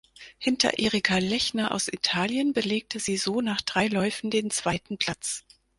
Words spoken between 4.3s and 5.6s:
den zweiten Platz.